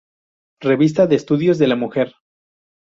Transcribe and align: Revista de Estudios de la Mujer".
Revista 0.61 1.05
de 1.05 1.15
Estudios 1.15 1.59
de 1.59 1.67
la 1.67 1.75
Mujer". 1.75 2.15